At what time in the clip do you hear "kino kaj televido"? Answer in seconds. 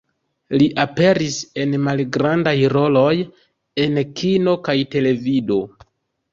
4.19-5.65